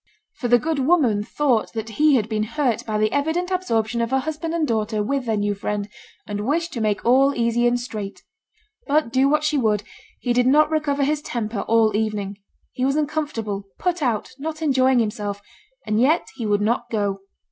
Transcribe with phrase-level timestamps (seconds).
[0.33, 4.09] For the good woman thought that he had been hurt by the evident absorption of
[4.09, 5.87] her husband and daughter with their new friend,
[6.25, 8.23] and wished to make all easy and straight.
[8.87, 9.83] But do what she would,
[10.19, 12.39] he did not recover his temper all evening:
[12.71, 15.39] he was uncomfortable, put out, not enjoying himself,
[15.85, 17.19] and yet he would not go.